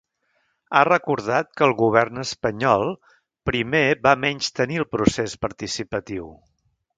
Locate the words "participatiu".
5.47-6.27